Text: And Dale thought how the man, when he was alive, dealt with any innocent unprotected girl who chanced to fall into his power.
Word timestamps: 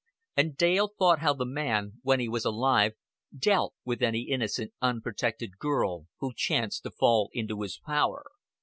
And 0.35 0.57
Dale 0.57 0.89
thought 0.97 1.19
how 1.19 1.33
the 1.35 1.45
man, 1.45 1.99
when 2.01 2.19
he 2.19 2.27
was 2.27 2.43
alive, 2.43 2.93
dealt 3.37 3.75
with 3.85 4.01
any 4.01 4.21
innocent 4.23 4.73
unprotected 4.81 5.59
girl 5.59 6.07
who 6.17 6.33
chanced 6.35 6.81
to 6.85 6.89
fall 6.89 7.29
into 7.33 7.61
his 7.61 7.77
power. 7.77 8.25